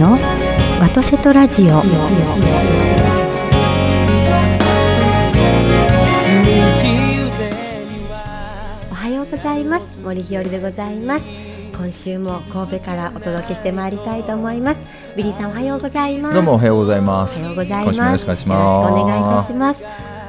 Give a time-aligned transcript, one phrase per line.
[0.00, 0.12] の
[0.80, 1.66] ワトセトラジオ。
[1.66, 1.70] お
[8.94, 9.98] はようございます。
[9.98, 11.26] 森日和でございます。
[11.74, 14.82] 今週も神戸からお届けしてまいりたいと思います。
[15.18, 16.34] ビリーさんおはようございます。
[16.34, 17.38] どうもおはようございます。
[17.38, 17.96] おはようございます。
[17.98, 18.80] よろしくお願いします。
[18.80, 19.84] よろしくお願いいたします。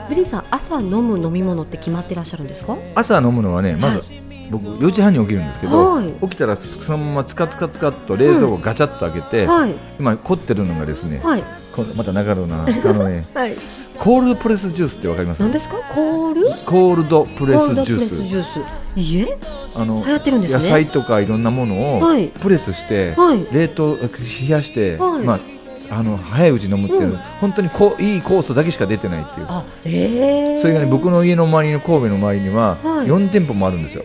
[0.10, 2.76] ビリーさん朝飲む飲み物って決まってらっしゃるんですか？
[2.96, 4.21] 朝飲むのはねまず、は
[4.52, 6.12] 僕4時半に起きるんですけど、はい。
[6.22, 9.76] 起きたらそのままつかつかつかっと冷蔵庫ガチャッと開けて、はい。
[10.00, 11.44] 今凝ってるのがですね、はい。
[11.74, 13.56] こまた中野なあのね はい。
[13.98, 15.40] コールドプレスジュースってわかります？
[15.42, 15.78] 何ですか？
[15.94, 16.42] コール？
[16.66, 18.16] コールドプレスジュース。
[18.18, 18.60] スジュース。
[18.96, 19.38] いえ。
[19.76, 20.64] あの流行ってるんですね。
[20.64, 22.28] 野菜とかいろんなものをはい。
[22.28, 23.46] プレスして、はい。
[23.54, 25.26] 冷凍冷やして、はい。
[25.26, 25.40] まあ
[25.92, 27.18] あの早いうちに飲むっていう、うん。
[27.40, 29.46] 本当にこういい酵素だけしか出てないっていう。
[29.50, 33.08] あええそれがね僕の家の周りの神戸の周りにははい。
[33.08, 34.04] 4店舗もあるんですよ、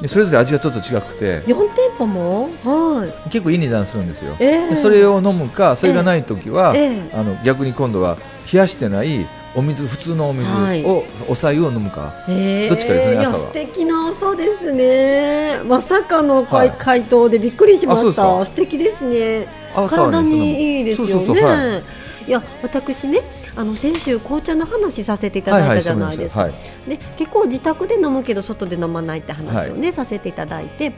[0.00, 1.42] でそれぞれ味がちょっと違くて。
[1.46, 2.50] 四店舗も？
[2.64, 3.30] はい。
[3.30, 8.16] 結構いい値段するんですよ、ええでそれを飲むかそれがない時は、ええあの逆に今度は
[8.52, 10.82] 冷やしてないお水普通のお水を、はい。
[11.28, 12.14] お白湯を飲むか。
[12.26, 12.68] えー。
[12.70, 13.36] どっちかですね朝は。
[13.36, 15.60] 素敵な朝ですね。
[15.66, 16.76] まさかの回,、はい。
[16.78, 18.22] 回答でびっくりしました。
[18.22, 18.44] か。
[18.46, 21.82] 素敵ですね体にいいですよね。
[22.26, 22.28] い。
[22.28, 23.22] いや私ね
[23.56, 26.54] あの先週紅茶の話させていただいたじゃないですか、はい
[26.88, 30.92] で結構自宅で飲むけど外で飲まないって話をね、させていただいて。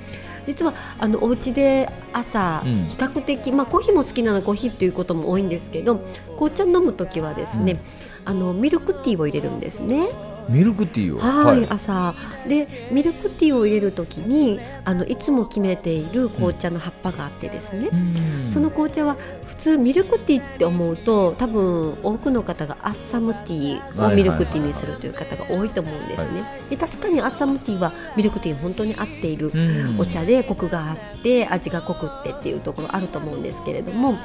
[0.46, 2.84] 実はあのお家で朝、うん。
[2.84, 5.96] 比較的、まあ、コーヒーも好きなのでコーヒーっていうことも多いんですけど
[6.36, 7.80] 紅茶飲む時はですね、
[8.26, 10.08] あのミルクティーを入れるんですね。
[10.48, 11.18] ミルクティーを。
[11.18, 12.14] はい、朝。
[12.48, 18.50] でミルクティーを入れる時にあのいつも決めている紅茶の葉っぱがあってですね、うん。
[18.50, 26.44] その紅茶は普通ミルクティーって思うと多分多くの方がアッサムティーをミルクティーにするという方が多いと思うんですね。
[26.68, 29.98] で確かにアッサムティーはミルクティーに本当に合っているうん。
[29.98, 34.18] お茶でコクがあって味が濃くってっていうところあると思うんですけれども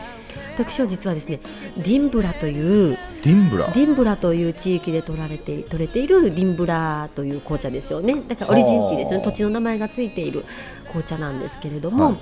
[0.57, 1.39] 私は実はですね
[1.77, 3.67] ディンブラというディンブラ。
[3.67, 8.15] ディンブラという地域で取られて取れているディンブラという紅茶ですよね。
[8.27, 9.17] だからオリジンティーですね。
[9.17, 9.25] はあ。
[9.25, 10.45] 土地の名前がついている
[10.85, 12.17] 紅茶なんですけれども、はい。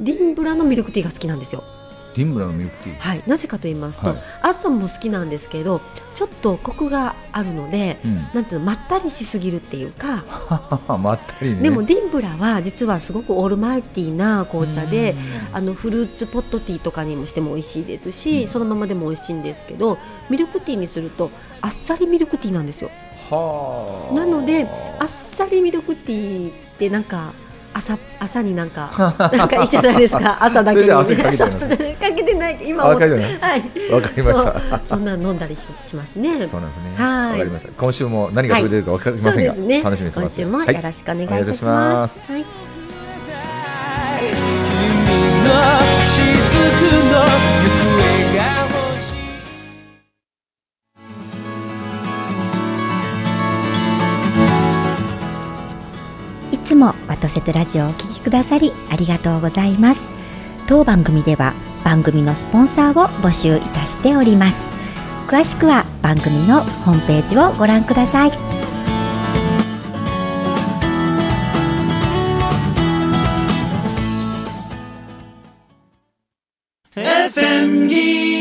[0.00, 1.64] ディンブラのミルクティーが好きなんですよ
[2.16, 3.22] ディンブラのミルクティーはい。
[3.26, 4.16] なぜかと言いますと、はい。
[4.40, 5.82] 朝も好きなんですけど
[6.14, 8.14] ちょっとコクがあるので、うん。
[8.32, 10.24] なんていうのまったりしすぎるっていうか、
[10.98, 11.62] まったりね。
[11.62, 15.12] でもディンブラは実はすごくオールマイティーな紅茶で
[15.50, 15.56] うん。
[15.56, 18.46] あのフルーツポットティーとかにもしても美味しいですし、うん。
[18.48, 19.98] そのままでも美味しいんですけど
[20.30, 22.90] ミルクティーにするとあっさりミルクティーなんですよ。
[23.30, 24.14] はあ。
[24.14, 24.66] なので
[24.98, 27.34] あっさりミルクティーってなんか
[27.76, 28.90] 朝朝になんか
[29.32, 30.38] なんかいいじゃないですか。
[30.42, 33.38] 朝だけにかけてない今あ思っかけてない。
[33.38, 33.92] はい。
[33.92, 34.52] わかりました。
[34.52, 34.80] そう。
[34.86, 36.46] そんなの飲んだりししますね。
[36.46, 36.94] そうなんですね。
[36.96, 37.30] はい。
[37.32, 37.72] わかりました。
[37.76, 39.82] 今週も何が取れるかわかりませんが、そうですね。
[39.82, 40.40] 楽しみにしてます。
[40.40, 42.44] 今週もよろしくお願いいたします、はい。
[44.24, 44.26] 君
[45.44, 45.52] の
[46.16, 47.75] 雫の
[57.16, 60.00] ワトセトラジオをお聞きくださりありがとうございます。
[60.66, 64.58] 当番組では番組のスポンサーを募集いたしております。
[65.26, 68.32] 詳しくは番組のホームページをご覧ください。
[76.94, 78.35] 改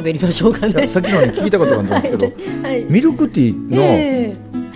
[0.00, 0.88] 喋りましょうかね。
[0.88, 2.26] さっきのに聞いたことがあるんですけど
[2.62, 2.84] はい。
[2.88, 4.32] ミルクティーのえ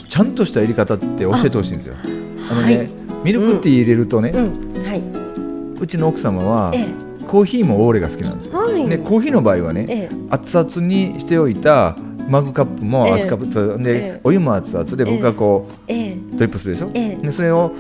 [0.09, 1.95] ちゃんとした入れ方って教えてほしいんですよ。
[2.03, 2.89] あのね、はい。
[3.25, 4.85] ミルクティー入れるとね、ーうん。
[4.85, 5.03] はい。
[5.81, 6.87] うちの奥様はえ
[7.27, 8.59] コーヒーもオーレが好きなんですよ。
[8.59, 8.89] はい。
[8.89, 10.17] でコーヒーの場合はね、ええ。
[10.31, 11.97] 熱々にしておいた
[12.29, 13.15] マグカップもええ。
[13.15, 14.21] 熱カップ、で、ええ。
[14.23, 16.91] お湯も熱々で僕がこう、えドリップするでしょ？
[16.95, 17.27] ええ。
[17.27, 17.73] でそれを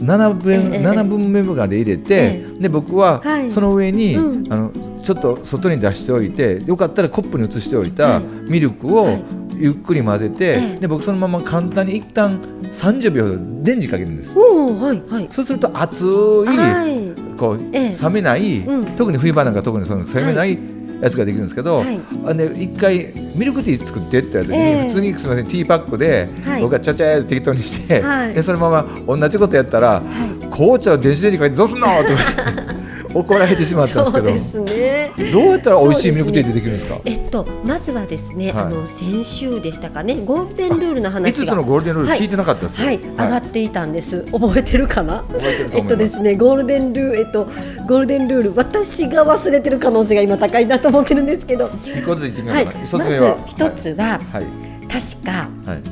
[0.00, 0.82] 7分、ええ。
[0.82, 2.46] 7分目まで入れて、え。
[2.60, 3.50] で僕ははい。
[3.50, 4.52] その上に、うん。
[4.52, 4.72] あの
[5.04, 9.24] ちょっと外に出しておいてよかったらコップに移しておいたはいミルクをはい。
[9.56, 12.40] ゆっくり混ぜて、ええで僕そのまま簡単に一旦
[12.72, 13.24] 30秒
[13.62, 14.34] 電磁かけるんです。
[14.36, 15.26] はいはい。
[15.30, 17.36] そうすると熱い、はい。
[17.38, 17.96] こう、ええ。
[18.02, 18.84] 冷めない、うん。
[18.96, 20.58] 特に冬場なんか特にその冷めない
[21.00, 22.00] やつができるんですけど、はい。
[22.26, 26.60] あで一回ミルクティー作ってって言われた時に、ええ普通にすみませんティーパックで、はい。
[26.60, 28.34] 僕がちゃちゃ適当にして、はい。
[28.34, 30.02] でそのまま同じことやったら、
[30.50, 31.86] 紅茶を電子レンジにかけてどうすんの？
[31.86, 32.74] って言われて
[33.14, 34.28] 怒られてしまったんですけど。
[34.28, 35.32] そうですね。
[35.32, 37.00] どうやったら美味しいミルクティーってできるんですか？
[37.04, 38.64] えっとまずはですね、はい。
[38.64, 40.16] あの先週でしたかね。
[40.24, 42.08] ゴールデンルールの話5がつのゴールデンルール？
[42.10, 44.24] 聞いてなかったですはい、上がっていたんです。
[44.32, 45.18] 覚えてるかな？
[45.22, 45.88] 覚えてるとえっ思います。
[45.88, 47.44] とですね、ゴールデンルール、えっと
[47.86, 54.46] ゴールデンルール、私が忘れてる可能性が今高いなと思ってるんですけど、一個ずついってみよはい、う一つまず目は一つは、はい。
[54.88, 55.82] 確かはい。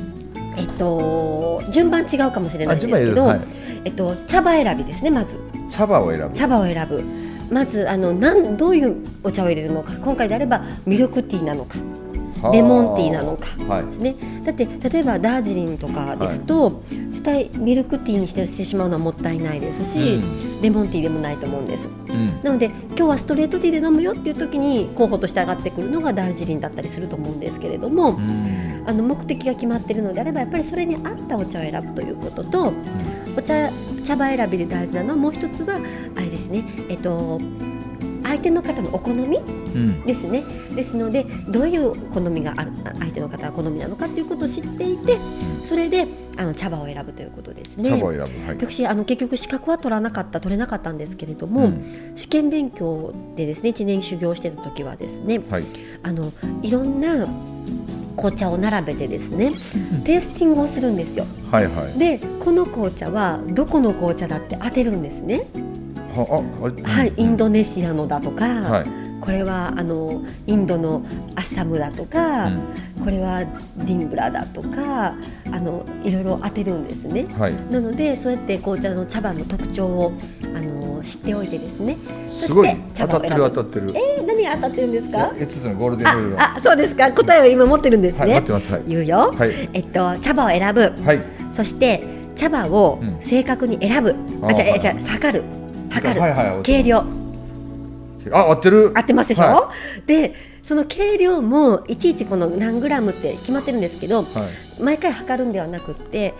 [0.57, 3.39] えっと順番違うかもしれないんですけど、はい。
[3.85, 6.33] えっと茶葉選びですねまず茶葉を選ぶ。
[6.33, 7.03] 茶葉を選ぶ。
[7.51, 9.93] まずあのなんどういうお茶を入れるのか。
[10.01, 11.77] 今回であればミルクティーなのか。
[12.51, 13.47] レモンティーなのか。
[13.73, 13.85] はい。
[13.85, 14.15] ですね。
[14.43, 20.19] だって例えばダージリンとかですと、絶対ミルクティーにしてしてしまうのはもったいないですし、
[20.61, 21.87] レモンティーでもないと思うんです。
[22.09, 22.27] うん。
[22.43, 28.83] なので今日はストレートティーで飲むよっていう時に候補として上がってくるのがダージリンだったりすると思うんですけれども、うん。
[28.85, 32.73] あの目的が決まっているのであればやっぱりそれに合ったお茶を選ぶということと、
[33.37, 33.71] お茶
[34.03, 35.75] 茶葉選びで大事なのはもう一つは
[36.15, 36.63] あれですね。
[36.89, 37.39] えっと
[38.23, 40.01] 相手の方のお好みうん。
[40.05, 40.43] ですね。
[40.75, 45.17] ですのでどういう好みがある相手の方は好みなのかということを知っていて
[45.63, 46.07] それで
[46.37, 47.89] あの茶葉を選ぶということですね。
[47.89, 48.23] 茶葉を選ぶ。
[48.23, 48.29] はい。
[48.57, 52.13] 私あの結局資格は取らなかった取れなかったんですけれども、うん。
[52.15, 55.63] 試験勉強でですね1年修行してた時はですねはい。
[56.03, 56.31] あの
[56.61, 57.27] いろんな
[58.15, 59.53] 紅茶を並べてですね
[60.03, 61.25] テイスティングをするんですよ。
[61.51, 65.43] はいはいでこの紅茶はどこの紅茶だって当てるんですね。
[66.15, 71.01] はあはい、インドネシアのだとか、はいこれはあのインドの
[71.35, 72.51] アッサムだとか、
[73.01, 73.39] これは
[73.77, 75.13] ディンブラだとか
[75.51, 77.25] あのいろいろ当てるんですね。
[77.39, 80.13] はいなのでそうやって紅茶の茶葉の特徴を
[80.53, 81.95] あの知っておいてですね。
[82.27, 87.11] そすごいして茶当たってる葉を選ぶ当たってるえー、何が当たってるんですか？5つのゴールデンルールのあ、あ、そうですか。
[87.13, 88.35] 答えは今持ってるんですはいね。
[88.35, 89.33] 待ってますはい言うよ。
[89.37, 90.81] はいえっと茶葉を選ぶ。
[90.81, 92.03] はいそして
[92.35, 94.15] 茶葉をうん正確に選ぶ。
[94.41, 95.43] ああ、じゃはいじゃ測る。
[95.89, 96.19] 測る。
[96.19, 97.05] はいはいはい計量。
[98.31, 98.91] あ合ってる？
[98.95, 99.71] 合ってますでしょ、は
[100.05, 104.81] でその計量もいちいちこの何グラムって決まってるんですけどはい。
[104.81, 106.33] 毎回測るんではなくって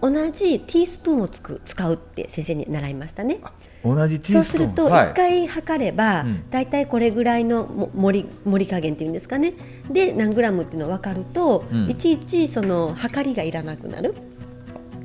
[0.00, 3.40] 同じティースプーンをつく使うって先生に習いましたね。
[3.84, 4.64] 同じティそうースプーン。
[4.64, 5.06] するとはい。
[5.08, 6.50] 1回測ればうん。
[6.50, 9.54] だいたいこれぐらいのも盛り盛り加減っていうんですかね。
[9.90, 11.90] で何グラムっていうのが分かると、うん。
[11.90, 14.14] いちいちその測りがいらなくなる。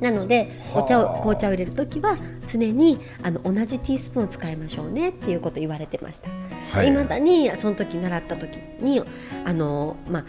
[0.00, 6.30] なのではあお茶を紅茶を入れるときは常にあの同じティースプーンを使いましょうねっていうことを言われてました。
[6.72, 9.02] はいいまだにその時習った時に
[9.44, 10.24] あの、まあ、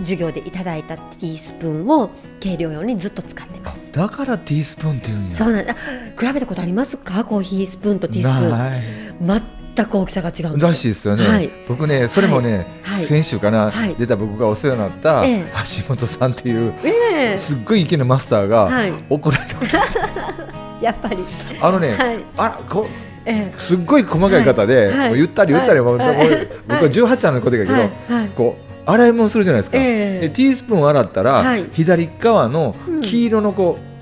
[0.00, 2.10] 授業でいただいたティースプーンを
[2.40, 3.92] 計量用にずっと使ってます。
[3.92, 5.74] だからティースプーンって言うんやそうなんだ。
[5.74, 7.24] 比べたことありますか？
[7.24, 9.55] コーヒースプーンとティースプーン。
[9.76, 11.50] 全く大きさが違うらしいですよね、はい。
[11.68, 13.04] 僕ねそれもね、はい。
[13.04, 13.94] 先週かな、はい。
[13.96, 15.44] 出た僕がお世話になったええ。
[15.78, 17.38] 橋本さんっていうええ。
[17.38, 18.92] すっごい池のマスターがはい。
[19.10, 19.76] 怒られたこと、
[20.82, 21.18] やっぱり。
[21.60, 22.24] あのね、はい。
[22.38, 22.88] あこ
[23.26, 24.98] えすっごい細かい方で、はい。
[24.98, 25.08] はい。
[25.08, 25.94] もう言ったり言ったり、はい。
[25.94, 27.82] 僕は18歳の子だけど、はい。
[28.08, 28.28] はい。
[28.34, 28.56] こ
[28.86, 30.20] う洗い物するじゃないですか、ええ。
[30.20, 31.64] でティースプーンを洗ったら、はい。
[31.72, 33.95] 左側の黄色のこう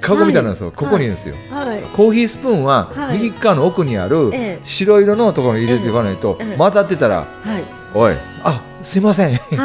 [0.00, 0.76] カゴみたいなんですよ、はい。
[0.76, 1.82] ここにですよ、えはい。
[1.94, 3.18] コーヒースプーンははい。
[3.18, 4.60] 右側の奥にあるええ。
[4.64, 6.56] 白色のところに入れていかないと、ええ。
[6.56, 7.24] 混ざってたらは
[7.58, 7.64] い。
[7.94, 8.14] 「おい
[8.44, 9.56] あすいません」って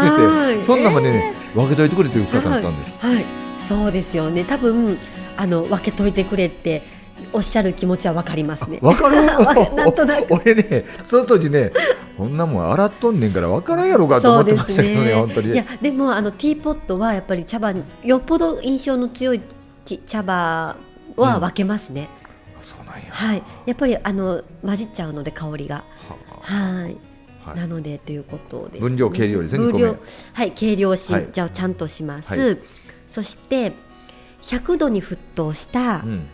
[0.64, 3.16] そんなまでね、分けといてくれという方だったんです、はい。
[3.16, 3.26] はい。
[3.56, 4.44] そうですよね。
[4.44, 4.98] 多分
[5.38, 6.84] あの分けといてくれって
[7.32, 8.80] おっしゃる気持ちはわかりますね。
[8.82, 9.16] 分かる？
[9.76, 10.34] なんとなく。
[10.34, 11.72] 俺ねその当時ね
[12.18, 15.14] こんなもん洗っとんねんから分からんやろうかと思ってましたけどね。
[15.14, 15.52] 本当に。
[15.54, 19.42] いやでもあのティーポットはやっぱり茶葉によっぽど印象の強い
[20.06, 20.78] 茶葉
[21.16, 22.10] は分けますね。
[22.62, 23.12] そうなんや。
[23.12, 23.44] はい。
[23.66, 25.84] やっぱりあの混じっちゃうので香りが。
[26.42, 26.98] はい。
[27.46, 27.58] はい。
[27.58, 29.96] なのでということです、分量計量ですね分量
[30.34, 31.30] はい計量し、はい。
[31.32, 32.56] じゃあちゃんとします。
[32.56, 32.58] は
[33.08, 33.72] そして
[34.42, 36.28] 100度に沸騰したうん。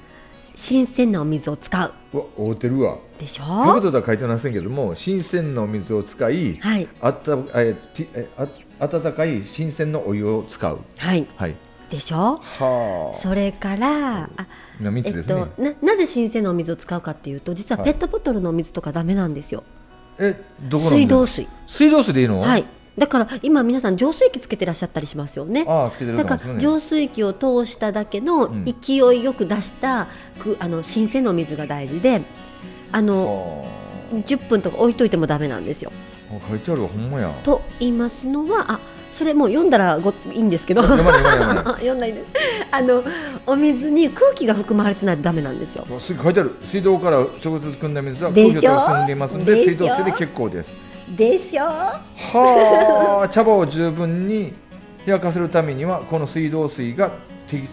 [0.54, 1.94] 新鮮なお水を使う。
[2.14, 2.98] うわ合うてるわ。
[3.18, 6.88] でしょ？100度とは書いてませんけども新鮮なお水を使いはい。
[7.02, 8.48] あったえティえあ
[8.86, 10.80] 温かい新鮮なお湯を使う。
[10.98, 11.28] はい。
[11.36, 11.56] はい
[11.92, 12.42] でしょ？
[12.42, 14.48] はあそれからあ
[14.80, 19.64] な3えっとななぜ新鮮なお水を使うかっていうと実ははいペットボトルのお水とかダメなんですよ。
[20.18, 21.08] えどこの水？
[21.08, 21.48] 道水。
[21.68, 22.40] 水道水でいいの？
[22.40, 22.66] はい。
[22.98, 25.66] だから今皆さん浄水器つけてらっしゃったりしますよね。
[25.68, 30.08] ああつけてるだから浄水器を通しただけのん勢いよく出した、
[30.40, 32.22] くあの新鮮なお水が大事で
[32.92, 33.66] あの
[34.14, 35.92] あ10分とか置いといてもダメなんですよ。
[36.30, 38.80] あ書いてあるわほんまやと言いますのはあ
[39.12, 40.82] それもう読んだらごいいんですけど。
[40.84, 42.24] 読んないで
[42.72, 43.04] あの
[43.46, 45.86] お水に空気が含まれてないとダメなんですよ。
[46.00, 46.56] 書いてある。
[46.64, 50.78] 水道から直接汲んだ水は空気を含んでいますので水道水で結構です。
[51.10, 51.64] でしょ？
[51.66, 52.02] は
[53.24, 54.54] あ茶葉を十分に
[55.06, 57.12] 冷やかせるためにはこの水道水が
[57.48, 57.68] 適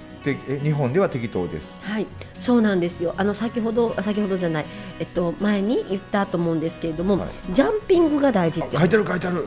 [0.62, 1.72] 日本では適当です。
[1.82, 2.06] はい、
[2.40, 3.14] そうなんですよ。
[3.16, 4.66] あの先ほど先ほどじゃない、
[4.98, 7.28] えっと前に言ったと思うんですけれども、はい。
[7.52, 8.76] ジャンピングが大事って。
[8.76, 9.46] 書いてある書いてある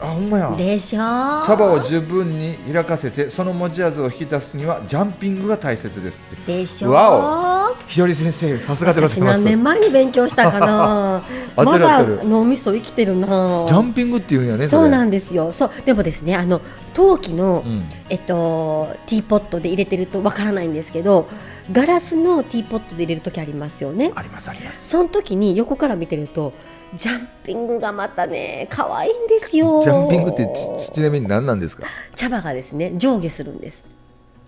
[0.00, 0.54] あほんまや。
[0.56, 1.00] でしょ？
[1.00, 1.02] う。
[1.46, 6.88] 茶葉を十分に開かせてその持ち味を引き出すにはジャンピングが大切ですでしょ？
[6.88, 6.92] う。
[6.92, 9.38] わひより先生さすがでござ私います。
[9.38, 11.22] 何年前に勉強したかな？
[11.56, 13.26] まだ脳みそ生きてるな。
[13.26, 15.50] ジャンピングっていうんやねそうなんでですよ。
[15.52, 15.70] そう。
[15.86, 16.60] でもですねあの
[16.92, 17.84] 陶器の、うん。
[18.10, 21.26] えっと、ティーポットで入れてるとわからないんですけど
[21.72, 24.12] ガラスのティーポットで入れる時ありますよね。
[24.14, 24.86] ありますあります。
[24.88, 26.52] その時に横から見てると
[26.96, 29.82] ジャンピングがまたね可愛いんですよ。
[29.82, 30.46] ジャンピングって
[30.78, 31.86] ちちなみに何なんですか？
[32.14, 33.84] 茶葉がですね上下するんです。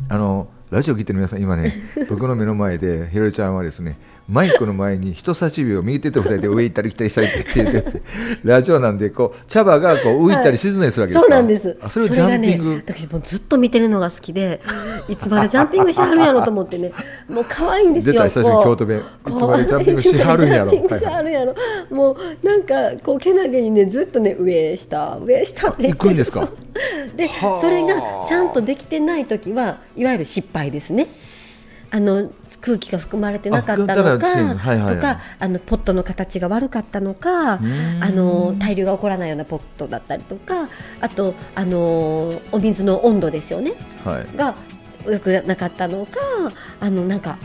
[0.09, 1.73] あのラジオ聞いてる皆さん今ね
[2.09, 3.99] 僕の目の前でひろりちゃんはですね
[4.29, 8.03] マイクの前に人差し指を右手と左手で上行ったり来たりしたりって言ってて
[8.45, 14.61] ラジオなんでこう茶葉がこう浮いたり沈んだりするわけですか、そうなんですあそれをジャンピング、がね私もうずっと見てるのが好きで
[15.09, 16.93] いつまでジャンピングしはるんやろと思ってね。
[17.29, 21.55] もう可愛いんですよ出た久しぶりに京都弁いつまでジャンピングしはるんやろジャンピングしはるんやろ。
[21.91, 26.47] もうなんかこうけなげにねずっとね上下上下って言って行くんですか？
[27.17, 27.95] ではあそれが
[28.29, 31.09] ちゃんとできてない時はいわゆる失敗ですね
[31.91, 32.31] あの
[32.61, 34.95] 空気が含まれてなかったのか、はいはいはい。
[34.97, 38.15] とかあのポットの形が悪かったのかあん。
[38.15, 40.69] の大量が起こらないようなポットだったりとか
[41.01, 43.73] あとあのお水の温度ですよね。
[44.05, 44.37] はい。
[44.37, 44.55] が
[45.07, 46.19] 良くなかったのか
[46.81, 47.39] あのなんか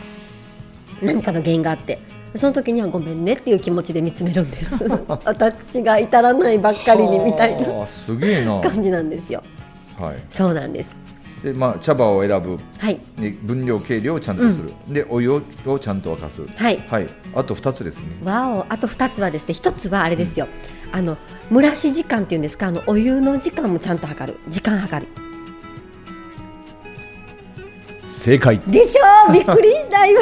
[1.00, 1.98] 何かの原因があって
[2.34, 4.84] その時にはごめんねっていう気持ちで見つめるんです。
[5.24, 9.42] 私が至らないばっかりにみたいなはあすげえな、は感じなんですよ。
[10.00, 10.02] い。
[10.30, 10.96] そうなんです
[11.44, 12.58] でまあ、茶葉を選ぶ。
[12.78, 12.98] はい。
[13.18, 15.42] で分量計量をちゃんとする、でお湯を
[15.78, 16.40] ちゃんと沸かす。
[16.56, 16.82] はい。
[16.88, 17.06] はい。
[17.34, 18.04] あと2つですね。
[18.24, 18.66] わお。
[18.70, 20.48] あと2つはですね1つはあれですよ、
[20.90, 21.18] あの
[21.52, 22.68] 蒸らし時間っていうんですか？
[22.68, 24.38] あのお湯の時間もちゃんと測る。
[24.48, 25.12] 時間測る。
[28.02, 28.58] 正解。
[28.66, 29.32] でしょ？
[29.34, 30.20] びっくりした今。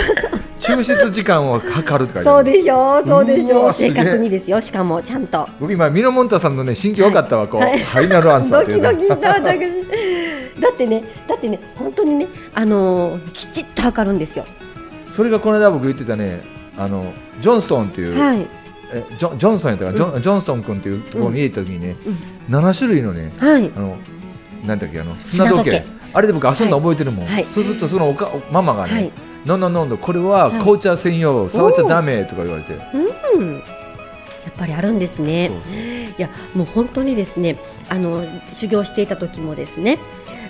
[0.58, 3.06] 抽出時間を測るって書いてそうでしょう。
[3.06, 3.58] そうでしう。
[3.58, 4.60] ょう正確にですよ。
[4.60, 5.48] しかもちゃんと。
[5.60, 7.78] 僕今ミノモンタさんのね心境分かったわ、こうはい。
[7.78, 8.88] ファイナルアンサーっていうね。
[8.90, 10.31] ドキドキした私
[10.62, 14.46] だってねだってね本当にねあのーきちっと測るんですよ。
[15.12, 16.42] それがこの間僕言ってたね
[16.76, 18.46] あのジョンストンっていう、はい。
[18.94, 21.96] えジョンジョンソンやったから、ジョンジョンストン君っていうところに入れた時にね、
[22.48, 23.70] 7種類のねはい。
[23.74, 23.96] あの
[24.64, 25.84] なんだっけあの砂時計。
[26.14, 27.44] あれで僕遊んだ覚えてるもん、はい。
[27.44, 29.12] そうするとそのおかおママがね、はい
[29.44, 30.60] ノンノンノンノンこれははい。
[30.60, 32.74] 紅茶専用、触っちゃダメとか言われて、
[33.34, 33.54] うん。
[33.54, 33.62] やっ
[34.56, 35.50] ぱりあるんですね。
[36.18, 37.56] いやもう本当にですね
[37.88, 39.98] あの修行していた時もですね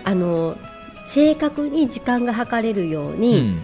[0.05, 0.57] あの
[1.07, 3.63] 正確に時間が測れるように、うん。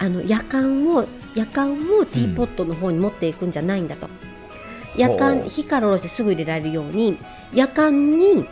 [0.00, 4.08] あの夜間を夜間をティーポットの方に持っていくんじゃないんだと、
[4.96, 7.18] 夜間ほう火から下ろしてすぐ入れられるように
[7.52, 8.44] 夜間に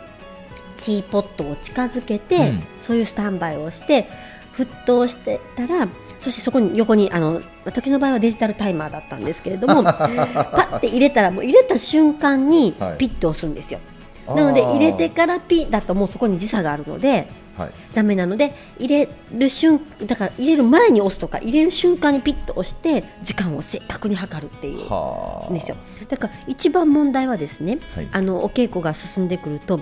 [0.77, 2.63] ティーポットを近づけて、うん。
[2.79, 4.09] そういうスタンバイをして
[4.55, 5.87] 沸騰してたら
[6.19, 12.97] そしてそこに横にあの私の場合はデジタルタイマーだったんですけれども パッて入れたらもう入れた瞬間にはい。
[12.97, 13.96] ピッと押すんですよ、あー
[14.35, 17.71] なので入れてからピッだともうそこに時差があるのではい。
[17.95, 24.87] ダメなので入れる瞬だから入れる前に押すとか入れる瞬間にピッと押して時間を正確に測るっていう。
[24.87, 25.51] はあ。
[25.51, 25.77] んですよ。
[26.07, 28.07] だから一番問題はですね、はい。
[28.11, 29.81] あのお稽古が進んでくると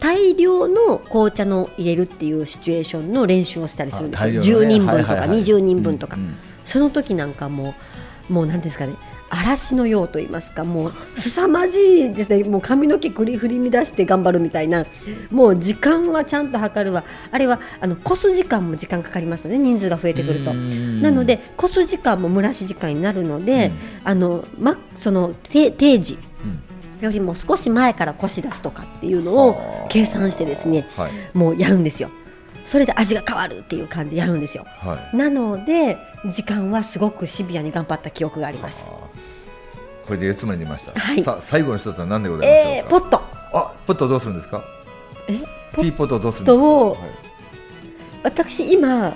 [0.00, 4.38] 大量の紅茶の入れるっていうシチュエーションの練習をしたりするんですよ、ね。
[4.38, 6.16] 10人分とかはいはいはい20人分とか、
[6.64, 7.74] その時なんかも
[8.30, 8.94] うもう何ですかね
[9.30, 12.44] 嵐のようと言いますかもう凄まじいですね。
[12.44, 14.84] もう髪の毛振り振り乱して頑張るみたいな。
[15.30, 17.04] もう時間はちゃんと測るわ。
[17.30, 19.58] あれはあのこす時間も時間かかりますよね。
[19.58, 20.50] 人数が増えてくると。
[20.50, 21.00] うん。
[21.00, 23.72] なのでこす時間も蒸らし時間になるので、うん。
[24.04, 27.04] あのまその定定時うん。
[27.04, 29.86] よりも少し前からこし出すとかっていうのをはあ。
[29.88, 31.12] 計算してですねはい。
[31.34, 32.10] もうやるんですよ。
[32.64, 34.64] それで味が変わるっていう感じでやるんですよ。
[34.66, 35.16] はい。
[35.16, 35.96] なので
[36.26, 38.90] 時間はすごくシビアに頑張った記憶があります。
[40.10, 41.22] これで4つまで出ました、はい。
[41.22, 43.20] さあ最後の一つは何でございましょえー、ポット。
[43.52, 44.64] あポットどうするんですか？
[45.28, 45.38] え？
[45.38, 46.64] ティーポットをどうするんですか？
[46.64, 46.98] はい。
[48.24, 49.14] 私今、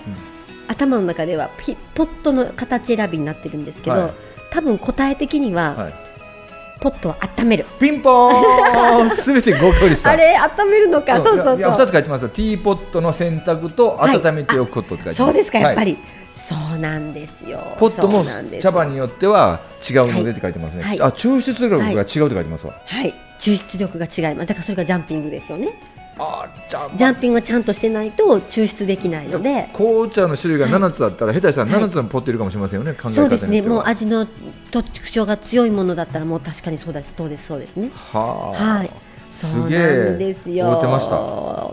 [0.68, 4.12] 頭の中ではピポットの形選びになってるんですけど、はい。
[4.52, 5.94] 多分答え的には、はい。
[6.80, 7.66] ポットは温める。
[7.80, 9.10] ピンポーン！
[9.12, 10.12] すべて合格でした。
[10.12, 10.36] あれ？
[10.36, 12.28] 温めるのか、そうそういや2そうつ書いてますよ。
[12.28, 15.98] ティーポットの選択とはい温めておくことって書いてます、そうですかやっぱはいり、
[16.34, 17.76] そうなんですよ。
[17.78, 18.24] ポットも
[18.60, 21.00] 茶葉によっては違うのでって書いてますね、はい。
[21.00, 23.14] あ抽出力が違うって書いてますわ、はい。
[23.38, 24.48] 抽出力が違います。
[24.48, 25.78] だからそれがジャンピングですよね。
[26.16, 29.68] あじゃあジャンピングをちゃんとしてないと抽出できないので。
[29.72, 33.62] 紅茶の種類が7つあったら、下手したら7つのポットいるかもしれませんよね、そうですね。
[33.62, 34.26] もう味の
[34.70, 37.90] 特徴が強いものだったらもう確かにそうですそうですそうですね。
[37.94, 38.90] はあ、はい。
[39.30, 40.68] そうなんですよ。
[40.68, 41.16] 思ってました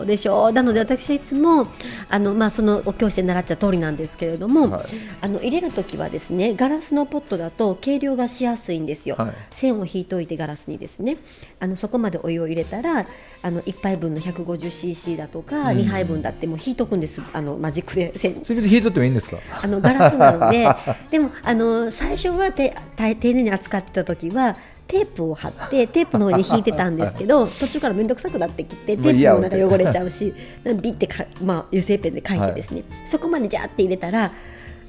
[0.02, 0.52] そうでしょう。
[0.52, 1.68] なので私はいつも
[2.08, 4.82] あの、まあ、そのお教室で習ってた通りなんですけれども、はい。
[5.20, 9.32] あの入れる時はですねガラスのポットだと計量がしやすいんですよ、はい。
[9.52, 11.18] 線を引いといてガラスにですね。
[11.60, 13.06] あのそこまでお湯を入れたら
[13.42, 15.78] あの1杯分の 150cc だとか、うん。
[15.78, 17.22] 2杯分だってもう引いとくんです。
[17.32, 18.18] あのマジックで。
[18.18, 18.42] 線。
[18.44, 19.38] それ別に引いとってもいいんですか？
[19.62, 20.68] あのガラスなので
[21.12, 24.56] でもあの最初はてた丁寧に扱ってた時は
[24.92, 30.34] テープを貼ってテープの上に引いてたんですけど途中から面倒くさくなってきてテープもなんか汚れちゃうし
[30.64, 34.32] ビッてか、まあ、油性ペンで書いてですね、そこまでジャーって入れたら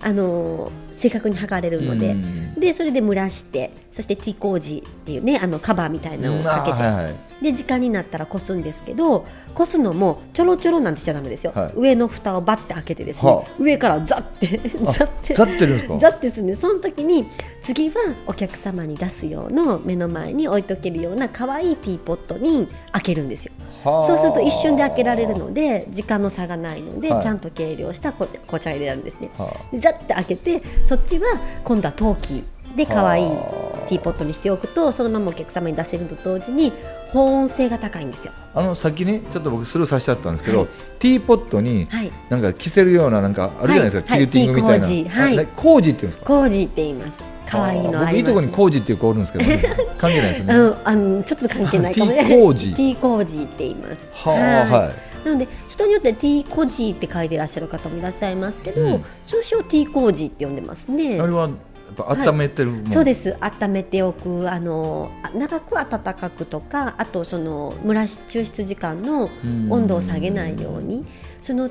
[0.01, 2.53] あの正確に測れるので、うん。
[2.59, 7.15] でそれで蒸らしてそして T 工事っていうねあのカバーみたいなのをかけて、はいはい。
[7.41, 11.73] で時間になったらこすんですけどこすのもちょろちょろなんてしちゃダメですよ、はい。
[11.75, 13.51] 上の蓋をバッて開けてですね、はあ。
[13.59, 15.33] 上からザッてザッて。
[15.33, 15.97] ザッてるんですか？
[15.99, 17.25] ザッてするんでその時に
[17.61, 17.95] 次は
[18.27, 23.53] お客様に出す用の目の前に置いとけるような可愛いティーポットに開けるんですよ。
[23.83, 24.07] はあ。
[24.07, 27.21] そうすると一瞬で開けられるので時間の差がないので、はい。
[27.21, 32.43] ちゃんと計量した紅茶紅茶を入れられるんですね、はでザッて開けてそっちは今度は陶器
[32.75, 33.62] で可愛いはあ
[33.93, 36.73] ティーポットにしておくとそのままお客様に出せると同時に
[37.09, 38.33] 保温性が高いんですよ。
[38.55, 40.67] あのさっきねちょっと僕スルーさせちゃったんですけど、はい。
[40.99, 42.11] ティーポットにはい。
[42.29, 44.19] なんか着せるようななんかあるじゃないですか、はい。
[44.21, 45.33] キルティングみたいな、はいティーコージはい。
[45.33, 46.25] あねコージっていうんですか？
[46.25, 47.23] コージーって言います。
[47.45, 49.63] 可愛いのあります、僕いいとこにコージっていう子おるんですけど、ね、
[49.99, 52.17] 関係ないですよね、うん、あのちょっと関係ないかもね。
[52.17, 54.07] ティーコージーティーコージーって言います。
[54.13, 54.93] はあはい。
[55.25, 59.05] なので人によってティーコージーって書いてらっしゃる方もいらっしゃいますけど、うん。
[59.27, 61.19] 通称ティーコージーって呼んでますね。
[61.19, 61.25] あ。
[61.25, 61.49] れは
[61.97, 63.37] 温めてるもん、そうです。
[63.39, 69.29] 温めておくあのあ長く温かくとかあとその蒸らし抽出時間の
[69.69, 71.05] 温度を下げないように
[71.41, 71.69] その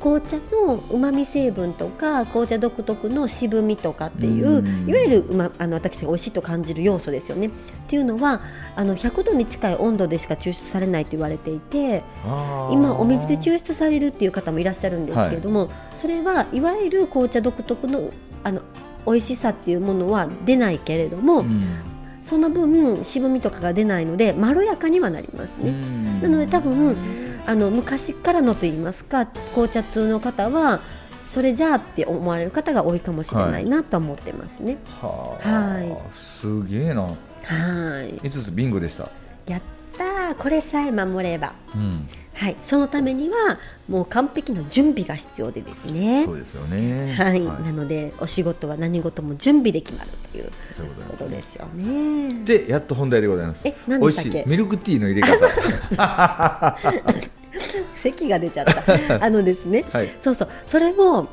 [0.00, 4.90] 紅茶のうまみ成分とか紅茶独特の渋みとかっていううん。
[4.90, 7.46] いわゆるう、ま、あの私が美味しいと感じる要素ですよね。
[7.46, 7.50] っ
[7.86, 8.40] ていうのは
[8.74, 12.02] あの100度に近い温度でしか抽出されないと言われていて
[12.72, 18.10] 今お水で抽出されるっていう方もいらっしゃるんですけれども、それはいわゆる紅茶独特の
[18.44, 18.62] あの
[19.06, 21.60] 美味しさっていうものは出ないけれども、うん。
[22.22, 25.72] その分渋みとかが出ないのでまろやかにはなりますね。
[26.22, 26.96] なので多分
[27.46, 30.80] あの昔からのと言いますか紅茶通の方は
[31.24, 34.78] それじゃあって思われる方が多いかもしれないなと思ってますね。
[35.00, 35.96] はあ、はい。
[36.16, 37.02] すげえな。
[37.02, 38.18] はい。
[38.20, 39.08] 5つビンゴでした、
[39.46, 39.62] やっ
[39.98, 40.34] たー。
[40.36, 46.24] これさえ守れば、うん、はい、そのためにはもう完璧な準備が必要でですね。
[46.24, 46.38] そう。
[46.38, 47.12] ですよね。
[47.12, 52.44] はい、なのでお仕事は何事も準備で決まるというそういうここととでですすよね。
[52.44, 53.68] でやっと本題でございます。
[53.68, 54.44] え何でしたっけ？
[54.46, 56.76] ミルクティーの入れ方。
[57.94, 58.82] 咳が出ちゃった。
[59.24, 60.16] あのですね、はい。
[60.20, 61.28] そうそう、それも。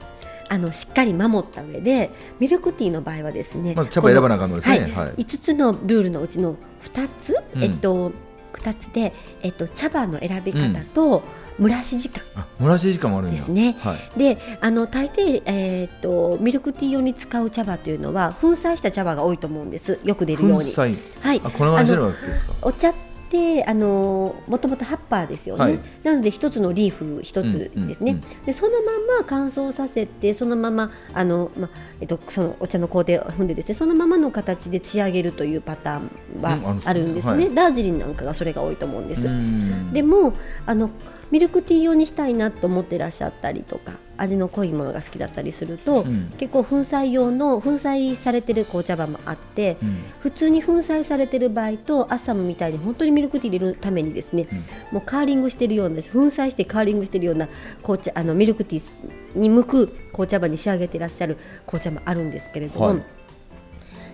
[0.51, 2.09] あのしっかり守った上で
[2.39, 4.79] ミルクティーの場合はですね、まあ茶葉選ばなあかんのですね。
[4.79, 5.13] このはい。
[5.17, 7.63] 5つのルールのうちの2つ、うん。
[7.63, 8.11] えっと
[8.53, 11.23] 2つで、えっと、茶葉の選び方と
[11.59, 13.35] 蒸らし時間、あ蒸らし時間もあるんや。
[13.37, 13.75] ですね。
[13.79, 14.19] はい。
[14.19, 19.99] であの大抵、えーっとミルクティー用に使う茶葉というのは粉砕した茶葉が多いと思うんです。
[20.03, 20.73] よく出るように。
[20.73, 20.95] はい、
[21.43, 22.53] あこのまましてるあのわけですか？
[22.61, 22.93] お茶
[23.29, 25.79] ってあのもともと葉っぱですよね、はい。
[26.03, 31.69] なので一つのリーフ一つですね、うんうんでそのまま乾燥させてそのままあの、ま
[32.01, 36.85] えっと、そのお茶の工程を踏んでですねそのままの形で仕上げるというパターンうんあるんですね。
[36.85, 37.55] はあるんですね、はい。
[37.55, 39.27] ダージリンなんかがそれが多いと思うんです。
[39.27, 39.93] うん。
[39.93, 40.33] でも
[40.65, 40.89] あの
[41.31, 46.29] ミルクティー用にしたいなと思ってらっしゃったりとか味の濃いものが好きだったりすると、うん。
[46.37, 50.03] 結構粉砕用の粉砕されてる紅茶葉もあって、うん。
[50.19, 54.47] 普通に粉砕されてる場合とアッサムみたいに本当にミルクティー入れるためにですね、
[54.91, 57.47] もうカーリングしてるような粉砕してカーリングしてるような
[57.81, 63.18] 紅茶あのミルクティーに向く紅茶葉に仕上げてらっしゃる紅茶もあるんですけれども、はい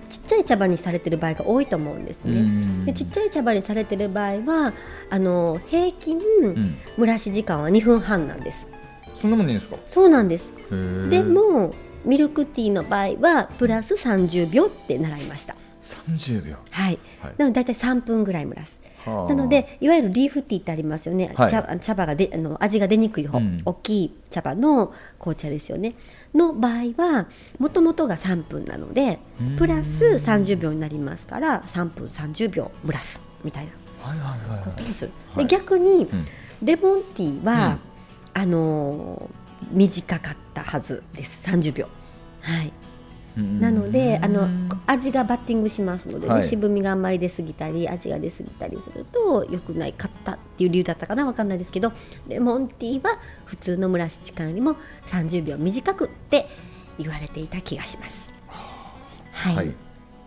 [0.10, 2.40] ちっちゃい茶葉にされてる場合が多いと思うんですね。
[2.40, 4.74] うんでちっちゃい茶葉にされてる場合は
[5.10, 8.68] あの平均、ん蒸らし時間は2分半なんです。
[9.20, 9.78] そんなもんですか？
[9.88, 10.54] そうなんです。
[11.10, 15.56] でもミルクティーの場合はプラス30秒って習いました。
[15.82, 16.56] 30秒？
[16.72, 17.00] はい。
[17.22, 18.80] はいなので大体3分ぐらい蒸らす。
[19.06, 25.94] はあなのでいわゆるリーフティーってありますよね、はい茶茶葉がであの味が出にくい方、うん大きい茶葉の紅茶ですよね
[26.36, 27.28] の場合は
[27.60, 29.56] もともとが3分なのでうん。
[29.56, 33.72] プラス30秒になりますから3分30秒蒸らすみたいな
[34.64, 35.12] ことをする、
[35.48, 36.26] 逆にうん。
[36.62, 37.80] レモンティーは、
[38.36, 38.42] うん。
[38.42, 41.50] あのー短かったはずです。
[41.50, 41.88] 30秒。
[42.42, 42.68] はい。
[42.68, 42.85] うん
[43.36, 44.48] なのであの
[44.88, 46.44] 味がバッティングしますので、ねはい。
[46.44, 51.92] 渋みがあんまり出過ぎたり味が出過ぎたりすると良くないかったっていう理由だったかなわかんないですけど
[52.28, 56.48] レモンティーは普通の蒸らし時間よりも30秒短くって
[56.98, 58.32] 言われていた気がします。
[59.32, 59.72] はい、はい。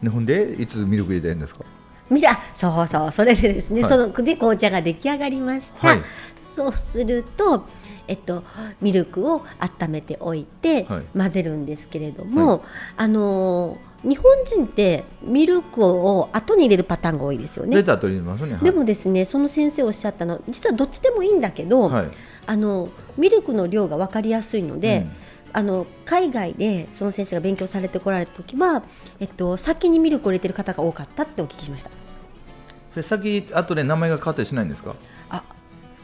[0.02, 1.64] でほんでいつミルク入れてるんですか？
[2.10, 3.90] みらそうそうそれでですね、はい。
[3.90, 6.02] そので紅茶が出来上がりました、はい。
[6.54, 7.66] そうすると、
[8.08, 8.42] えっと、
[8.80, 11.02] ミルクを温めておいてはい。
[11.16, 12.64] 混ぜるんですけれども、
[12.96, 17.74] あのー日本人ってミルクを後に入れるパターンが多いですよね。
[17.76, 17.82] 出。
[17.82, 18.52] たと言いますね。
[18.52, 18.62] はい。
[18.62, 22.08] でもですねその先生おっしゃったの実はどっちでもいいんだけど、はい。
[22.46, 25.04] あのミルクの量が分かりやすいので、
[25.52, 28.84] あの海外でその先生が勉強されてこられた時は、
[29.18, 31.90] えっと、先にミルクを入れてる方が多かったってお聞きしました。
[32.90, 34.94] それ先後で名前が変わったりしないんですか？
[35.28, 35.42] あ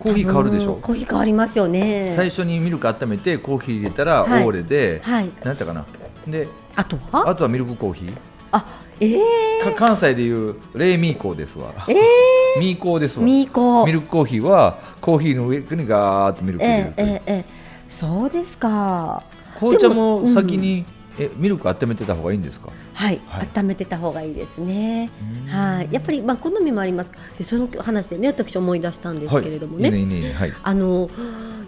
[0.04, 0.74] コーヒー変わるでしょ？
[0.74, 2.12] コーヒー変わりますよね。
[2.14, 4.44] 最初にミルク温めてコーヒー入れたらオはい。
[4.44, 5.30] ーレで、はい。
[5.40, 5.84] 何やったかな？
[6.26, 7.28] であとは？
[7.28, 8.12] あとはミルクコーヒー。
[8.52, 8.64] あ
[9.00, 9.18] えー、
[9.64, 11.72] か関西でいう冷ミーコーですわ。
[11.88, 11.94] え
[12.60, 13.24] ミーコーですー、わ。
[13.26, 17.44] ミーコミルクコーヒーはコーヒーの上にガーッとミルク入れえーるえーえー。
[17.88, 19.22] そうですか。
[19.58, 20.84] 紅茶も先に、
[21.18, 22.70] えミルク温めてた方がいいんですか？
[22.92, 23.48] はい、はい。
[23.54, 25.10] 温めてた方がいいですね。
[25.46, 25.50] うん。
[25.50, 27.12] はい、やっぱりまあ好みもあります。
[27.38, 29.90] でその話でね私思い出したんですけれどもね。
[29.90, 30.32] はい、いいねいいね。
[30.32, 30.52] はい。
[30.62, 31.08] あの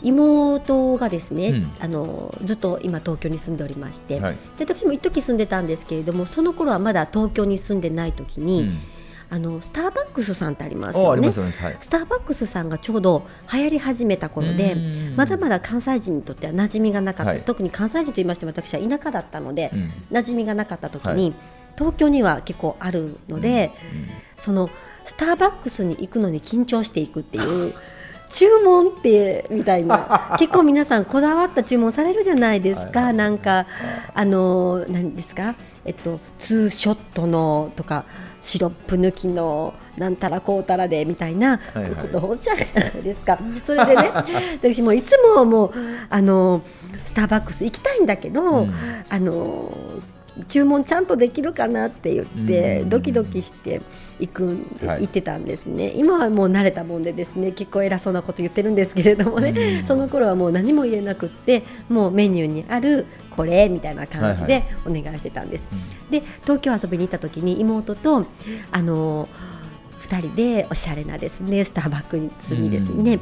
[0.03, 1.71] 妹がですね、うん。
[1.81, 4.37] あのずっと今東京に住んでおりまして、はい。
[4.59, 8.79] で私も一時住んでたんですけれどもその頃はまだ東京に住んでない時に、うん
[9.29, 11.29] あのスターバックスさんってありますよね。
[11.29, 11.35] ね。
[11.35, 11.77] はい。
[11.81, 17.43] スターバックスさんがちょうど流行り始めた頃でうんまだまだ関西人にとっては馴染みがなかった、はい。
[17.43, 19.93] 特に関西人と言いましても私は田舎だったので、うん。
[20.13, 21.35] 馴染みがなかった時に、はい。
[21.77, 23.73] 東京には結構あるので、
[24.39, 24.71] その
[25.05, 27.75] スターバックスに行くのに緊張していくっていう
[28.31, 30.37] 注文ってみたいな。
[30.41, 33.15] 結構皆さんこだわった注文されるじゃないですか、はい。
[33.15, 33.67] なんか
[34.15, 35.55] あの何ですか？
[35.85, 38.05] えっとツーショットのとか
[38.47, 41.95] シロップ抜きのなんたらこうたらでみたいなはいはい。
[41.97, 44.11] ことをおっしゃるじゃないですか、 それでね
[44.63, 45.73] 私もいつももう
[46.09, 46.63] あの
[47.05, 48.75] スターバックス行きたいんだけど、うん。
[49.09, 49.73] あの
[50.49, 52.89] 注文ちゃんとできるかなって言ってうん。
[52.91, 53.81] ドキドキして
[54.21, 55.01] 行くんです、はい。
[55.01, 55.93] 行ってたんですね。
[55.97, 59.87] 今はもう慣れたもんでですね結構偉そうなこと言ってるんですけれどもね、うん。
[59.87, 65.69] その頃はもう何も言えなくってもうメニューにあるこれみたいな感じでお願いしてたんです、
[66.11, 68.27] で東京遊びに行った時に妹と
[68.73, 69.29] あの
[70.07, 73.19] 2人でおしゃれなですねスターバックスにですね、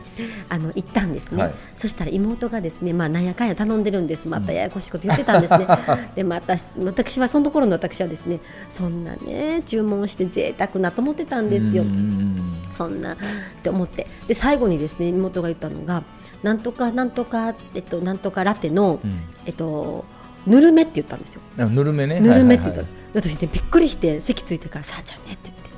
[0.48, 1.54] あの行ったんですね、はい。
[1.74, 4.28] そしたら妹がですねまあなんやかんや頼んでるんです。
[4.28, 5.66] またややこしいこと言ってたんですね、
[6.14, 12.42] でまた私はその頃の私はですねそんなね注文して贅沢なと思ってたんですよ、うんうん。
[12.72, 13.16] そんなっ
[13.62, 14.06] て思って。
[14.28, 16.02] で最後にですね妹が言ったのが
[16.44, 19.20] なんとかなんとかえっとなんとかラテの、うん。
[19.46, 20.04] えっと
[20.46, 21.40] ぬるめって言ったんですよ。
[21.58, 22.20] あぬるめね。
[22.20, 25.70] ぬるめって言ったんはです、私ねびっくりして席ついてからさあちゃんねって言って。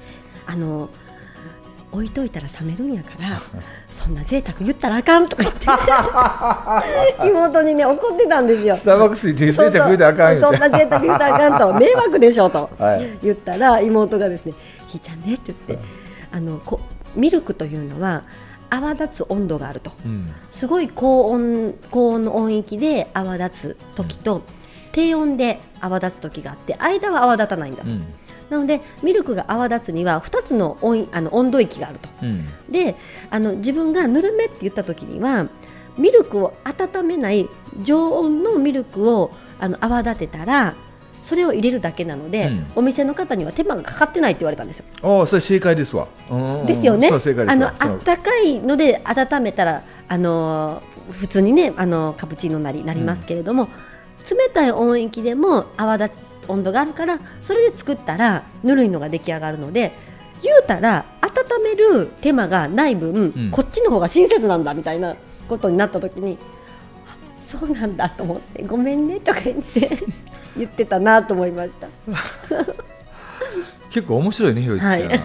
[0.47, 0.91] あの
[1.93, 3.41] 置いといたら冷めるんやから
[3.89, 5.67] そんな贅沢言ったらあかんとか言って。
[7.31, 8.67] 妹にね怒ってたんですよ。
[8.67, 13.19] いはいスターバックスに贅沢言うたらあかんそんな贅沢言うたらあかんと 迷惑でしょとはい。
[13.23, 14.55] 言ったら妹がですね
[14.89, 15.87] 「ひーちゃんね」って言って
[16.33, 16.81] あのこ
[17.15, 18.25] ミルクというのは
[18.71, 19.93] 泡立つ温度があると。
[20.05, 20.33] うん。
[20.51, 24.43] すごい高温高温の音域で泡立つ時と、
[24.93, 28.05] 低温で泡立つ時があって間は泡立たないんだと、うん。
[28.51, 32.09] なのでミルクが泡立つには2つの温あの温度域があると。
[32.23, 32.47] うん。
[32.71, 32.97] で
[33.31, 35.49] あの自分がぬるめって言った時には
[35.99, 37.49] ミルクを温めない
[37.83, 40.75] 常温のミルクをあの泡立てたら
[41.27, 42.67] それを入れるだけなので、うん。
[42.77, 44.85] お店の方には手間がかかってないって言われたんですよ。
[45.03, 46.07] ああそれ正解ですわ。
[46.31, 46.67] うん。
[46.67, 47.09] ですよね。
[47.09, 53.69] あのあったかいので温めたらあのー普通にねあのカプチーノなりなりますけれども、
[54.31, 59.93] 冷たい温域でも泡立つ温度があるからそれで作ったらぬるいのが出来上がるので
[60.43, 63.51] 言うたら温める手間がない分、うん。
[63.51, 65.17] こっちの方が親切なんだみたいな
[65.49, 66.39] ことになった時に
[67.07, 69.91] あそうなんだと思ってごめんねとか言って
[70.57, 71.89] 言ってたなと思いました。
[73.91, 75.21] 結構面白いねひろゆきちゃん、はい。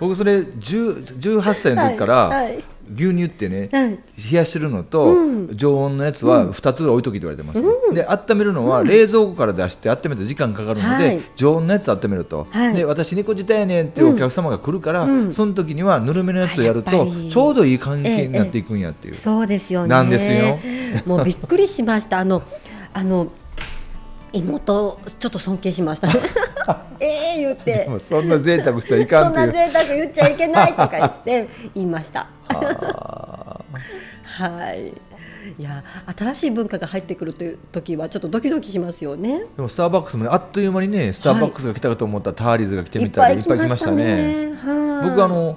[0.00, 2.30] 僕それ10 18歳の時から、
[2.94, 3.98] 牛乳ってね、はい。
[4.30, 5.56] 冷やしてるのと、うん。
[5.56, 11.20] 常温のやつは2つ置いときって言われてます、で温めるのは冷蔵庫から出して温めて時間かかるので、はい。
[11.36, 12.74] 常温のやつ温めると、はい。
[12.74, 15.32] で私猫舌やねんっていうお客様が来るから、うん。
[15.32, 16.90] その時にはぬるめのやつをやると
[17.30, 19.88] ちょうどいい関係になっていくんやっていう、そうですよね。
[19.88, 20.58] なんですよ。
[21.06, 22.18] もうびっくりしました。
[22.18, 22.42] あの
[22.92, 23.28] あの
[24.32, 26.08] 妹ちょっと尊敬しました。
[27.00, 32.28] ええ言ってそんな贅沢したらいかそんんっていうな贅沢言っちゃいけないとか言って言いました。
[32.48, 33.60] は
[34.72, 34.92] い。
[35.58, 35.84] いや
[36.16, 39.44] 新しい文化が入ってくるという時はちょっとドキドキしますよね。
[39.56, 44.52] でもスターバックスもねあっという間にねスターバックスが来たかと思ったらターリーズが来てみたらいっぱい来ましたね。
[44.64, 45.56] はい僕あの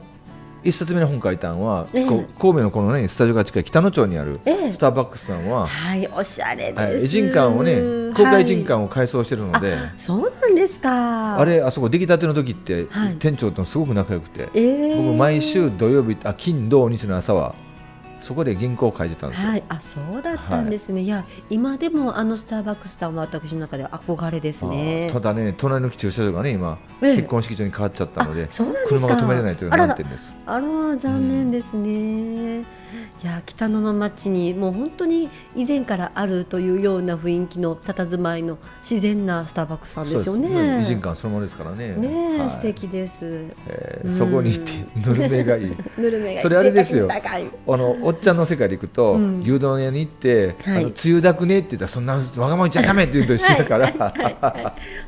[0.64, 2.06] 一冊目の本書いたんは、ええ。
[2.06, 4.74] こう神戸のこのねスタジオが近い北野町にあるええ。
[4.74, 6.76] スターバックスさんは、はいおしゃれです。
[6.76, 11.38] はい、人館をね公開人館を改装してるので、あそうなんですか。
[11.38, 13.16] あれあそこ出来たての時って、はい。
[13.16, 14.96] 店長とすごく仲良くて、ええ。
[14.96, 17.56] 僕毎週土曜日あ金土日の朝は
[18.20, 25.10] そこで銀行を書いてたんですよ、はい、あそうだったんですね、い、や今でもあのスターバックスさんは私の中では憧れですね。
[25.12, 27.16] ただね隣の駐車場がね今、ええ。
[27.16, 28.48] 結婚式場に変わっちゃったので
[28.88, 30.34] 車が止めれないというあらら難点です。
[30.46, 32.66] あら残念ですね、
[33.22, 40.48] いや北野の町にもう本当に以前からあるというような雰囲気の佇まいの自然なスターバックスさんですよね。
[40.48, 40.82] そうです。
[40.84, 41.96] 偉人感そのものですからね。
[41.98, 42.50] ねえ、はい。
[42.50, 43.26] 素敵です。
[43.26, 43.52] うん。
[43.68, 45.76] えーそこに行ってぬるめがいい。
[45.98, 47.10] ぬるめがそれあれですよ。
[47.12, 49.42] あのおっちゃんの世界で行くと、うん。
[49.42, 50.84] 牛丼屋に行って、はい。
[50.84, 54.14] あのつゆだくねって言ったらそんなわがまま言っちゃダメって言うと一緒だから、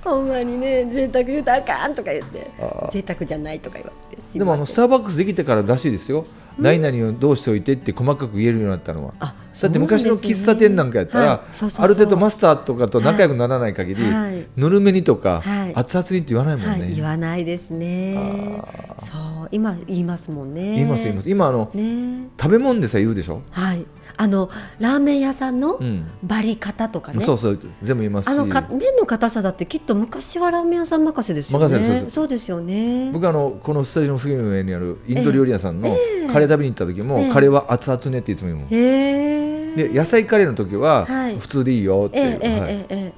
[0.03, 2.51] ほんまにね贅沢言うたらあかんとか言って
[2.91, 6.25] 贅沢じゃないとか言われてでもあのスターバックスできてかららしいですよ、
[6.61, 9.13] 何々をどうしておいてって細かく言えるようになったのは。
[9.19, 11.45] あだって昔の喫茶店なんかやったら、
[11.77, 14.45] ある程度マスターとかと仲良くならない限り、はい。
[14.55, 15.73] ぬるめにとか、はい。
[15.75, 16.85] 熱々にって言わないもんね。
[16.85, 18.61] はい、言わないですね。
[18.97, 20.75] あそう今言いますもんね。
[20.75, 21.29] 言います言います。
[21.29, 22.27] 今あの、ね。
[22.39, 23.85] 食べ物でさえ言うでしょ、はい
[24.21, 26.05] あのラーメン屋さんのうん。
[26.21, 32.05] バリ方とかね、そうそう全部言いますしあのか麺の硬さだってきっと昔はラーメン屋さん任せですよね。
[32.07, 33.09] そうですよね。
[33.11, 36.27] 僕あのこのスタジオのすぐ上にあるインド料理屋さんのええ。
[36.27, 37.31] カレー食べに行った時も、ええ。
[37.31, 39.75] カレーは熱々ねっていつも言うもん、へえ。
[39.75, 41.39] で野菜カレーの時ははい。
[41.39, 42.71] 普通でいいよっていう、ええええはい。
[42.71, 43.13] ええ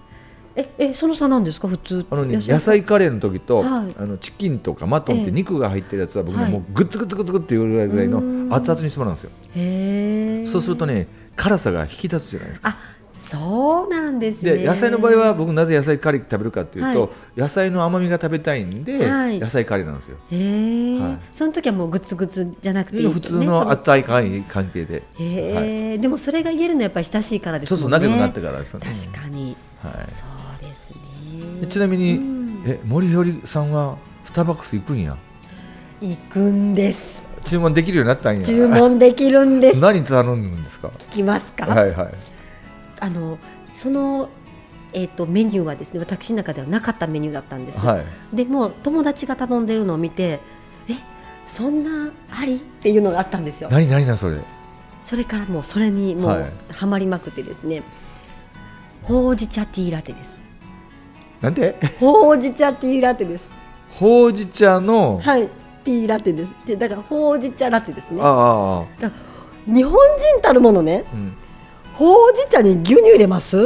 [0.56, 1.68] ええその差なんですか？
[1.68, 2.06] 普通。
[2.10, 3.96] あのね、野菜カレーの時と、はい。
[3.98, 5.26] あのチキンとかマトンっええ。
[5.26, 6.52] て肉が入ってるやつは僕ね、はい。
[6.52, 8.54] もうグッツグツグツグツっていうぐらいぐらいうのん。
[8.54, 9.32] 熱々にしてもらうんですよ。
[9.56, 10.48] へえ。
[10.48, 12.70] そうするとね辛さが引き立つじゃないですか。
[12.70, 14.58] あそうなんですね。
[14.58, 17.40] で野菜の場合は僕なぜ野菜カレー食べるかっていうと、はい。
[17.40, 19.40] 野菜の甘みが食べたいんで、はい。
[19.40, 20.18] 野菜カレーなんですよ。
[20.30, 21.20] へえ、はい。
[21.32, 27.82] その時はもうグツグツじゃなくてね、普通の熱い関係で、へえ、でもそれが言えるのはやっぱり親しいからですもね。
[27.82, 28.88] そうんそう仲良くなってからですよね。
[29.12, 29.94] 確かに、はい。
[30.12, 30.43] そう
[31.68, 32.64] ちなみに、うん。
[32.66, 35.18] え森ひよりさんはスターバックス行くんや？
[36.02, 37.24] 行くんです。
[37.46, 38.44] 注文できるようになったんや。
[38.46, 39.82] 注文できるんです。
[39.82, 40.90] 何頼むんですか？
[40.90, 42.14] 聞きますか、はいはい。
[43.00, 43.38] あの
[43.74, 44.30] その
[44.96, 48.06] えー、とメニューはですね私の中ではなかったメニューだったんです、はい。
[48.36, 50.40] でも友達が頼んでるのを見て
[50.88, 50.94] え
[51.48, 52.58] そんなあり？
[52.58, 53.70] っていうのがあったんですよ。
[53.72, 54.38] 何何なそれ？
[55.02, 56.42] それからもうそれにもはい。
[56.44, 57.82] うハマりまくってですね、
[59.02, 60.40] ほうじ茶ティーラテです
[61.44, 63.50] なんでほうじ茶ティーラテです。
[63.92, 65.50] ほうじ茶の、はい
[65.84, 66.52] ティーラテです。
[66.66, 68.22] でだからほうじ茶ラテですね。
[68.24, 69.12] ああ
[69.66, 71.34] 日本人たるものねうん。
[71.96, 73.58] ほうじ茶に牛乳入れます？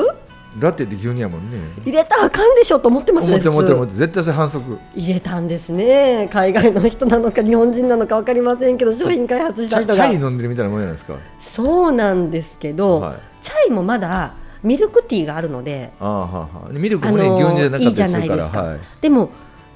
[0.60, 1.60] ラテって牛乳やもんね。
[1.84, 3.74] 入れたらあかんでしょと思ってますね思って思って普通。
[3.76, 3.94] 思って。
[3.94, 4.80] 絶対それ反則。
[4.96, 6.28] 入れたんですね。
[6.34, 9.94] 海外の人なのか日本人なのか分かりませんけど商品開発した人が。
[9.94, 11.14] チャチャイ飲んでるみたいなもんじゃないですか。
[11.38, 13.20] そうなんですけど、はい。
[13.40, 18.80] チャイもまだミルクティーがあるのでああはあはミルクもね、牛乳じゃなかいいじゃったりするからないですか、はい。
[19.02, 19.30] でも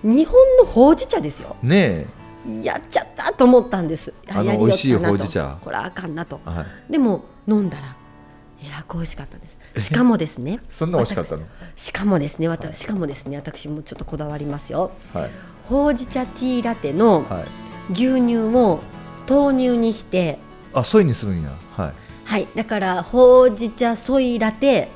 [0.03, 1.55] 日本のほうじ茶ですよ。
[1.61, 2.07] ね
[2.63, 4.13] やっちゃったと思ったんです。
[4.29, 5.57] あの美味しいほうじ茶。
[5.61, 6.39] これはあかんなと。
[6.45, 7.95] え、はい、でも飲んだら
[8.63, 9.57] えらく美味しかったです。
[9.85, 11.43] しかもですね そんな美味しかったの？
[11.75, 14.91] しかもですね私しかもですね私もちょっとこだわりますよ。
[15.13, 15.29] はい。
[15.69, 17.45] ほうじ茶ティーラテのはい。
[17.93, 18.79] 牛乳を
[19.29, 20.39] 豆乳にして
[20.73, 21.51] あソイにするんや。
[21.77, 21.93] はい
[22.31, 24.87] はいだからほうじ茶ソイラテ。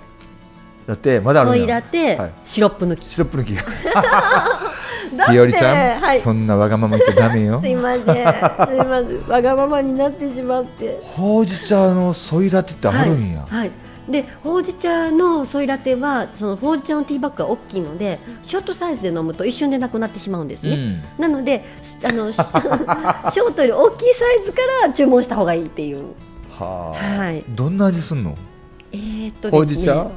[0.88, 2.32] だってまだあるソイラテ、はい。
[2.46, 3.10] シロップ抜き。
[3.10, 3.54] シロップ抜き
[5.18, 6.20] だひよりちゃん、はい。
[6.22, 7.60] そんなわがまま言っちゃダメよ。
[7.60, 8.06] すいません。
[8.06, 9.28] すいません。
[9.28, 10.98] わがままになってしまって。
[11.04, 13.72] ほうじ茶のソイラテってあるんや、はい、はい。
[14.08, 21.66] でほうじ茶のソイラテはそのほうじ茶のティーバッグが大きいのでショートサイズで飲むと一瞬でなくなってしまうんですね、なので
[22.04, 26.14] あの ショートより大きいサイズから注文した方がいいっていう
[26.60, 27.44] はあ、はい。
[27.50, 28.36] どんな味すんの？
[28.92, 30.08] えー、っとほうじですね茶？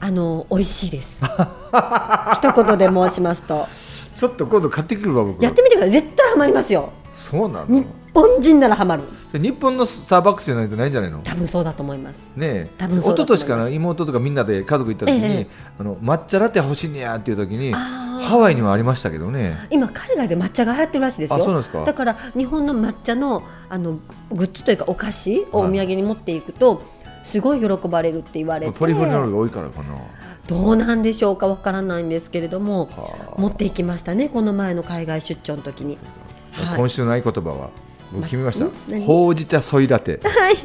[0.00, 1.22] あの美味しいです。
[1.24, 3.66] 一言で申しますと。
[4.14, 5.42] ちょっと今度買ってくるわ僕。
[5.42, 5.92] やってみてください。
[5.92, 6.92] 絶対ハマりますよ。
[7.14, 9.02] そうなの日本人ならハマる。
[9.32, 11.20] 日本のスターバックスじゃないとないんじゃないの？
[11.22, 12.28] 多分そうだと思います。
[12.36, 12.70] ねえ。
[12.78, 13.46] 多分そうだ一昨と思います。
[13.46, 15.46] 年かな妹とかみんなで家族行った時に、ええ。
[15.78, 19.56] あの抹茶ラテ欲しいねやっていう時にあーハワイにはありましたけどね。
[19.70, 21.36] 今海外で抹茶が流行ってるらしいですよ。
[21.36, 21.84] あそうなんですか。
[21.84, 23.98] だから日本の抹茶のあの
[24.30, 26.82] グッズというかお菓子をお土産に持っていくと、
[27.22, 28.72] すごい喜ばれるって言われて。
[28.72, 29.96] ポリフェノールが多いからかな。
[30.46, 33.40] どうなんでしょうかわからないんですけれどもはあ。
[33.40, 35.98] 持っていきましたねこの前の海外出張の時に。
[36.52, 37.70] はい今週の合言葉は
[38.12, 38.66] 僕決めました。
[39.04, 40.20] ほうじ茶ソイラテ。
[40.24, 40.56] はい、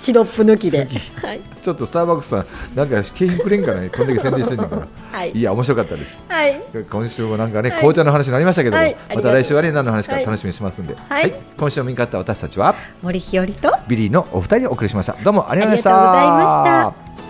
[0.00, 0.78] シロップ抜きで。
[0.78, 5.32] はい、ちょっとスターバックスさんなんか景品くれんかなこんだけ宣伝してんねんからはい。
[5.32, 6.18] いや面白かったです。
[6.26, 6.58] はい、
[6.90, 7.78] 今週もなんかね、はい。
[7.80, 8.78] 紅茶の話になりましたけど
[9.14, 10.24] また来週はね何の話かはい。
[10.24, 11.34] 楽しみにしますんで、はい。
[11.58, 12.74] 今週も見方私たちは？
[13.02, 13.76] 森日和と？
[13.88, 15.12] ビリーのお二人でお送りしました。
[15.22, 16.12] どうもありがとうございました。
[16.12, 17.29] ありがとうございました